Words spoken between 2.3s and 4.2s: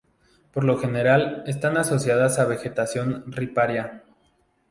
a vegetación riparia.